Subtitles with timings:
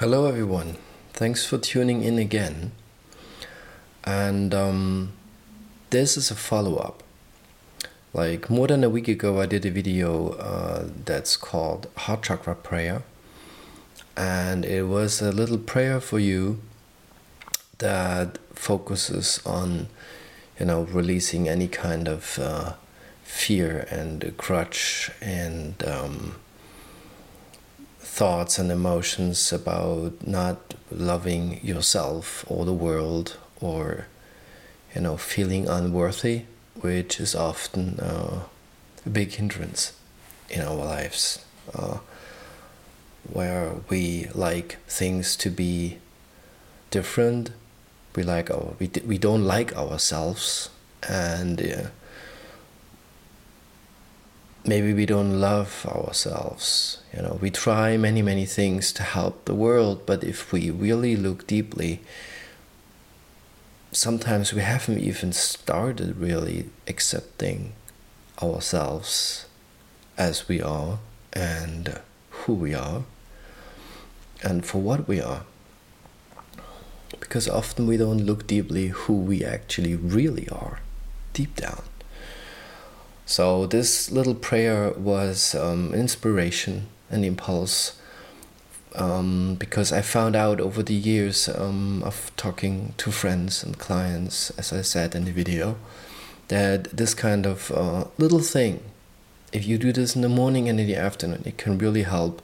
[0.00, 0.76] Hello, everyone.
[1.12, 2.70] Thanks for tuning in again.
[4.04, 5.12] And um,
[5.90, 7.02] this is a follow up.
[8.14, 12.54] Like more than a week ago, I did a video uh, that's called Heart Chakra
[12.54, 13.02] Prayer.
[14.16, 16.60] And it was a little prayer for you
[17.78, 19.88] that focuses on,
[20.60, 22.74] you know, releasing any kind of uh,
[23.24, 25.82] fear and grudge and.
[25.82, 26.36] Um,
[27.98, 34.06] thoughts and emotions about not loving yourself or the world or
[34.94, 36.42] you know feeling unworthy
[36.80, 38.40] which is often uh,
[39.04, 39.92] a big hindrance
[40.48, 41.98] in our lives uh,
[43.30, 45.98] where we like things to be
[46.90, 47.50] different.
[48.16, 50.70] We like our we, we don't like ourselves
[51.08, 51.86] and uh,
[54.68, 56.98] maybe we don't love ourselves.
[57.14, 61.16] You know, we try many, many things to help the world, but if we really
[61.16, 62.00] look deeply,
[63.92, 67.72] sometimes we haven't even started really accepting
[68.42, 69.46] ourselves
[70.16, 70.98] as we are
[71.32, 73.04] and who we are
[74.42, 75.44] and for what we are.
[77.18, 80.80] Because often we don't look deeply who we actually really are
[81.32, 81.82] deep down.
[83.28, 88.00] So this little prayer was um, inspiration and impulse
[88.94, 94.48] um, because I found out over the years um, of talking to friends and clients,
[94.56, 95.76] as I said in the video,
[96.48, 98.80] that this kind of uh, little thing,
[99.52, 102.40] if you do this in the morning and in the afternoon, it can really help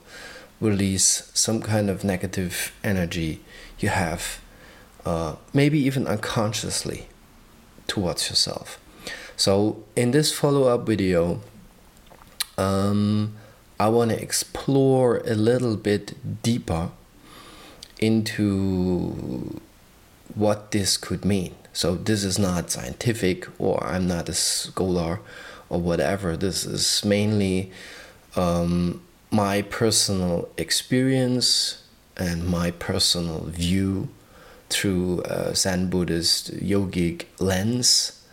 [0.61, 3.41] release some kind of negative energy
[3.79, 4.39] you have,
[5.07, 7.09] uh, maybe even unconsciously,
[7.87, 8.79] towards yourself.
[9.37, 11.41] So in this follow-up video,
[12.57, 13.37] um,
[13.79, 16.91] I want to explore a little bit deeper
[17.99, 19.61] into
[20.35, 21.55] what this could mean.
[21.73, 25.21] So this is not scientific, or I'm not a scholar,
[25.69, 26.37] or whatever.
[26.37, 27.73] This is mainly
[28.37, 31.83] um, my personal experience
[32.17, 34.09] and my personal view
[34.71, 38.24] through a Zen Buddhist yogic lens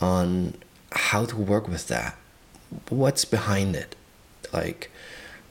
[0.00, 0.54] on
[0.92, 2.16] how to work with that.
[2.88, 3.96] What's behind it?
[4.52, 4.90] Like,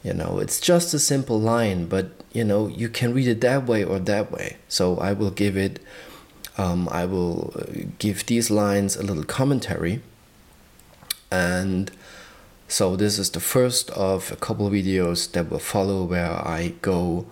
[0.04, 3.66] you know, it's just a simple line, but you know, you can read it that
[3.66, 4.58] way or that way.
[4.68, 5.80] So I will give it,
[6.58, 7.54] um, I will
[7.98, 10.02] give these lines a little commentary.
[11.32, 11.92] And
[12.68, 17.26] so this is the first of a couple videos that will follow where I go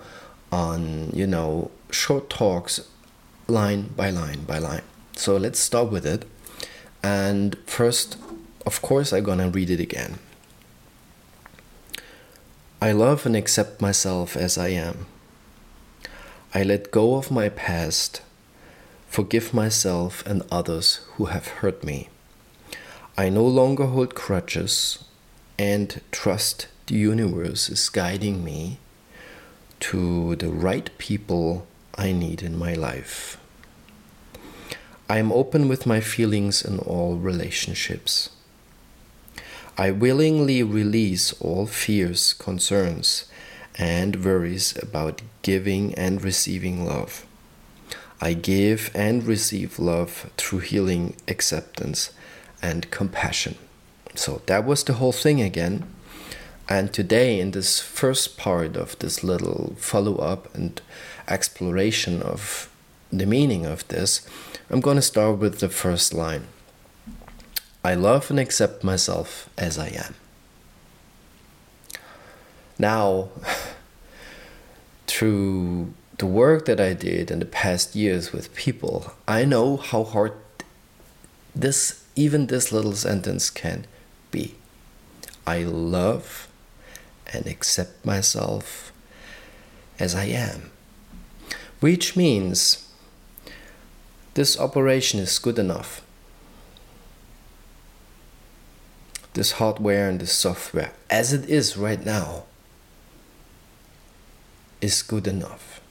[0.52, 2.82] on, you know, short talks
[3.48, 4.82] line by line by line.
[5.16, 6.26] So let's start with it.
[7.04, 8.18] And first,
[8.66, 10.20] of course, I'm gonna read it again.
[12.82, 15.08] I love and accept myself as I am.
[16.54, 18.22] I let go of my past,
[19.08, 22.10] forgive myself and others who have hurt me.
[23.18, 25.04] I no longer hold crutches
[25.58, 28.80] and trust the universe is guiding me
[29.80, 33.38] to the right people I need in my life.
[35.10, 38.30] I am open with my feelings in all relationships.
[39.78, 43.24] I willingly release all fears, concerns,
[43.78, 47.26] and worries about giving and receiving love.
[48.20, 52.10] I give and receive love through healing, acceptance,
[52.62, 53.56] and compassion.
[54.14, 55.86] So that was the whole thing again.
[56.68, 60.82] And today, in this first part of this little follow up and
[61.30, 62.70] exploration of
[63.10, 64.28] the meaning of this,
[64.70, 66.48] I'm going to start with the first line
[67.84, 70.16] I love and accept myself as I am.
[72.78, 73.30] Now,
[75.08, 80.04] through the work that I did in the past years with people, I know how
[80.04, 80.34] hard
[81.56, 83.86] this, even this little sentence can
[84.32, 84.56] be.
[85.46, 86.50] I love
[87.32, 88.92] and accept myself
[89.98, 90.72] as I am,
[91.80, 92.87] which means
[94.38, 96.04] this operation is good enough.
[99.34, 102.44] This hardware and this software, as it is right now,
[104.80, 105.82] is good enough.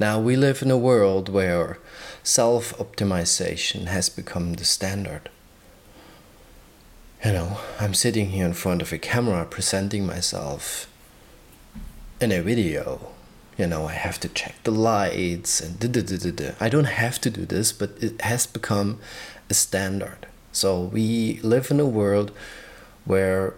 [0.00, 1.76] Now, we live in a world where
[2.22, 5.28] self optimization has become the standard.
[7.22, 10.88] You know, I'm sitting here in front of a camera presenting myself
[12.18, 13.12] in a video
[13.58, 16.50] you know, I have to check the lights and da, da, da, da, da.
[16.60, 19.00] I don't have to do this, but it has become
[19.50, 20.26] a standard.
[20.52, 22.30] So we live in a world
[23.04, 23.54] where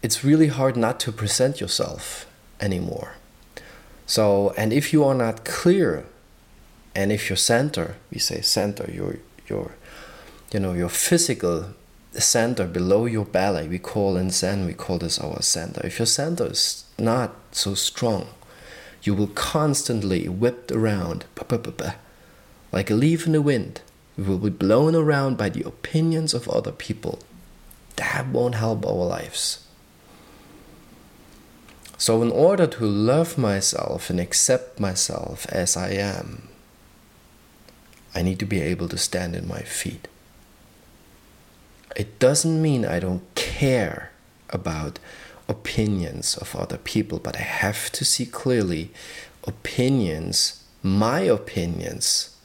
[0.00, 2.26] it's really hard not to present yourself
[2.60, 3.16] anymore.
[4.06, 6.06] So, and if you are not clear,
[6.94, 9.18] and if your center, we say center, your
[9.48, 9.72] your,
[10.52, 11.74] you know, your physical
[12.12, 15.80] center below your belly, we call in Zen, we call this our center.
[15.84, 18.28] If your center is not so strong,
[19.02, 21.24] you will constantly whipped around,
[22.72, 23.80] like a leaf in the wind.
[24.16, 27.18] We will be blown around by the opinions of other people.
[27.96, 29.66] That won't help our lives.
[31.98, 36.48] So, in order to love myself and accept myself as I am,
[38.14, 40.08] I need to be able to stand in my feet.
[41.94, 44.11] It doesn't mean I don't care
[44.52, 44.98] about
[45.48, 48.90] opinions of other people, but I have to see clearly
[49.44, 52.36] opinions, my opinions,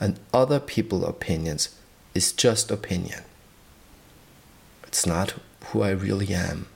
[0.00, 1.68] and other people's opinions
[2.14, 3.22] is just opinion.
[4.86, 5.34] It's not
[5.66, 6.66] who I really am.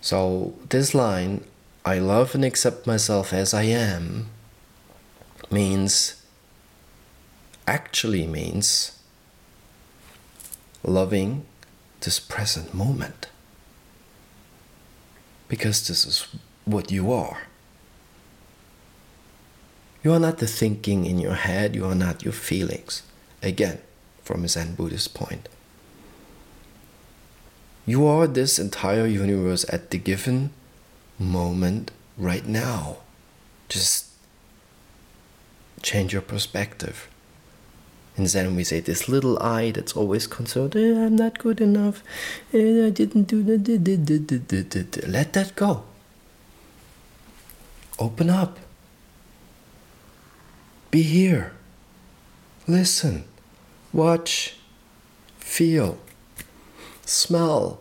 [0.00, 1.44] So, this line,
[1.84, 4.26] I love and accept myself as I am,
[5.50, 6.22] means,
[7.66, 8.98] actually means,
[10.82, 11.44] loving
[12.02, 13.28] this present moment.
[15.48, 16.26] Because this is
[16.64, 17.42] what you are.
[20.02, 23.02] You are not the thinking in your head, you are not your feelings.
[23.42, 23.78] Again,
[24.22, 25.48] from a Zen Buddhist point.
[27.86, 30.50] You are this entire universe at the given
[31.18, 32.98] moment right now.
[33.68, 34.06] Just
[35.82, 37.08] change your perspective.
[38.16, 42.02] In Zen we say this little I that's always concerned, eh, I'm not good enough,
[42.52, 45.08] eh, I didn't do that.
[45.08, 45.84] Let that go.
[47.98, 48.58] Open up.
[50.90, 51.52] Be here.
[52.66, 53.24] Listen.
[53.92, 54.56] Watch.
[55.38, 55.98] Feel
[57.12, 57.80] smell,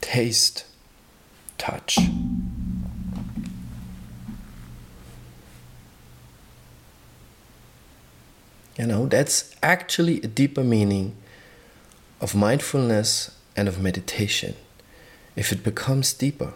[0.00, 0.64] taste,
[1.58, 1.98] touch.
[8.86, 11.16] You know, that's actually a deeper meaning
[12.20, 14.54] of mindfulness and of meditation.
[15.34, 16.52] If it becomes deeper,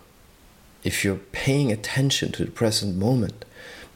[0.84, 3.44] if you're paying attention to the present moment,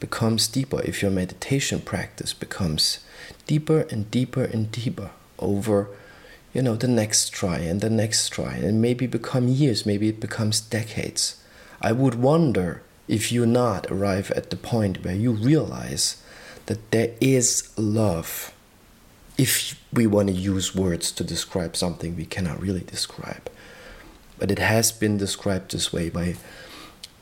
[0.01, 2.99] becomes deeper, if your meditation practice becomes
[3.47, 5.87] deeper and deeper and deeper over
[6.53, 10.19] you know, the next try and the next try, and maybe become years, maybe it
[10.19, 11.41] becomes decades.
[11.81, 16.21] I would wonder if you not arrive at the point where you realize
[16.65, 18.53] that there is love.
[19.37, 23.49] If we want to use words to describe something we cannot really describe,
[24.37, 26.35] but it has been described this way by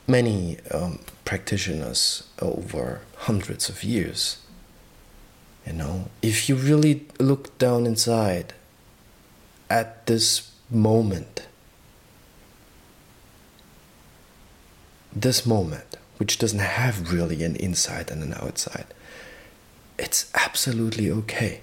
[0.06, 4.38] many um, practitioners over hundreds of years.
[5.66, 8.52] You know, if you really look down inside
[9.70, 11.46] at this moment,
[15.14, 18.86] this moment, which doesn't have really an inside and an outside,
[19.98, 21.60] it's absolutely okay.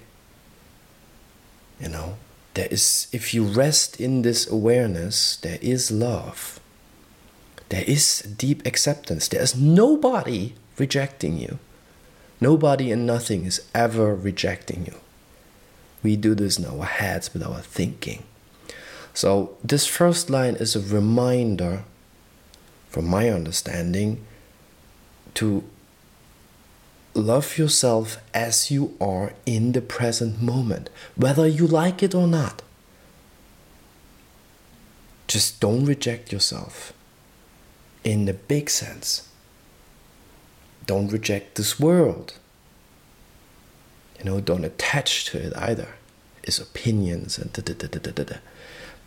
[1.80, 2.16] You know,
[2.54, 6.60] there is, if you rest in this awareness, there is love.
[7.70, 9.28] There is deep acceptance.
[9.28, 11.58] There is nobody rejecting you.
[12.40, 14.96] Nobody and nothing is ever rejecting you.
[16.02, 18.24] We do this in our heads with our thinking.
[19.14, 21.84] So, this first line is a reminder,
[22.88, 24.24] from my understanding,
[25.34, 25.64] to
[27.22, 32.62] love yourself as you are in the present moment, whether you like it or not.
[35.26, 36.92] Just don't reject yourself
[38.04, 39.28] in the big sense.
[40.86, 42.34] Don't reject this world
[44.22, 45.88] you know, don't attach to it either.
[46.44, 48.36] It's opinions and da da da da da da.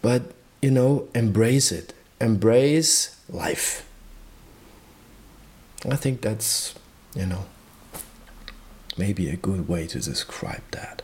[0.01, 1.93] But, you know, embrace it.
[2.19, 3.87] Embrace life.
[5.89, 6.75] I think that's,
[7.15, 7.45] you know,
[8.97, 11.01] maybe a good way to describe that.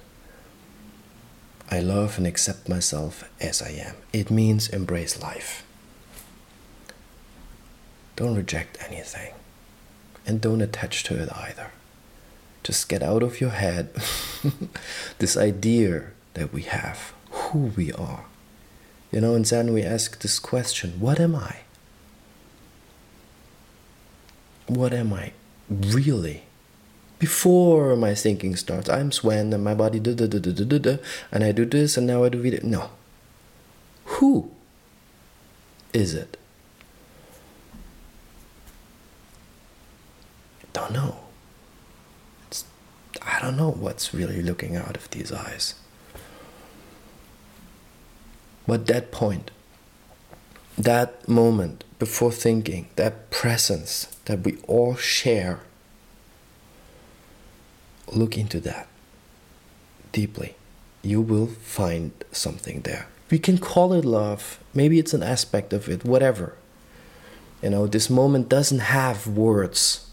[1.70, 3.96] I love and accept myself as I am.
[4.12, 5.64] It means embrace life.
[8.18, 9.34] Don't reject anything.
[10.28, 11.72] And don't attach to it either.
[12.64, 13.90] Just get out of your head
[15.18, 18.26] this idea that we have, who we are.
[19.12, 21.62] You know, and then we ask this question what am I?
[24.68, 25.34] What am I
[25.70, 26.44] really?
[27.22, 30.98] Before my thinking starts, I'm Sven and my body da da da da da da,
[31.32, 32.64] and I do this and now I do it.
[32.64, 32.90] No.
[34.06, 34.50] Who
[35.94, 36.36] is it?
[40.74, 41.18] Don't know.
[43.22, 45.76] I don't know what's really looking out of these eyes.
[48.66, 49.52] But that point,
[50.76, 55.60] that moment before thinking, that presence that we all share,
[58.12, 58.88] look into that
[60.12, 60.56] deeply.
[61.02, 63.08] You will find something there.
[63.30, 64.60] We can call it love.
[64.74, 66.56] Maybe it's an aspect of it, whatever.
[67.62, 70.10] You know, this moment doesn't have words.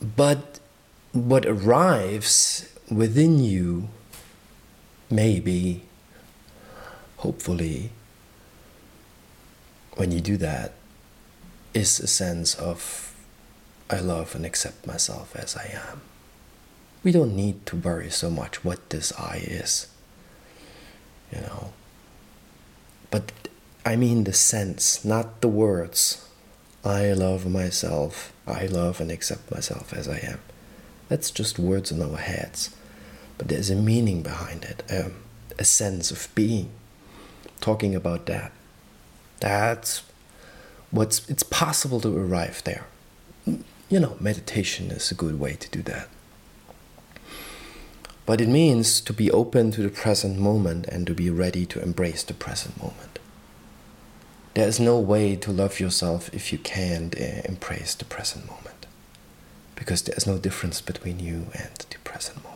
[0.00, 0.60] But
[1.12, 3.88] what arrives within you,
[5.10, 5.82] maybe,
[7.18, 7.90] hopefully,
[9.96, 10.72] when you do that,
[11.72, 13.03] is a sense of
[13.90, 16.00] I love and accept myself as I am.
[17.02, 19.88] We don't need to worry so much what this I is,
[21.30, 21.72] you know.
[23.10, 23.30] But
[23.84, 26.26] I mean the sense, not the words.
[26.84, 28.32] I love myself.
[28.46, 30.40] I love and accept myself as I am.
[31.08, 32.74] That's just words in our heads.
[33.36, 35.16] But there's a meaning behind it, um,
[35.58, 36.70] a sense of being.
[37.60, 38.52] Talking about that.
[39.40, 40.02] That's
[40.90, 42.86] what's it's possible to arrive there.
[43.94, 46.08] You know, meditation is a good way to do that.
[48.26, 51.80] But it means to be open to the present moment and to be ready to
[51.80, 53.20] embrace the present moment.
[54.54, 58.86] There is no way to love yourself if you can't uh, embrace the present moment.
[59.76, 62.53] Because there is no difference between you and the present moment.